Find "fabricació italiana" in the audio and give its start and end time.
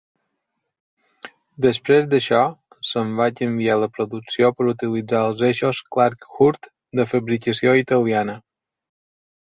7.13-8.41